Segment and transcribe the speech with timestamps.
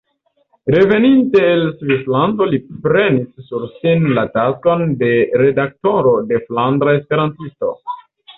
[0.75, 5.11] Reveninte el Svislando li prenis sur sin la taskon de
[5.43, 7.73] redaktoro de "Flandra Esperantisto".